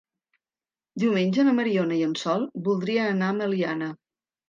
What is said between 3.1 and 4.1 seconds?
anar a Meliana.